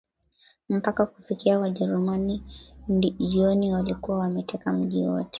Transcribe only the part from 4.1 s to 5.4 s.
wameteka mji wote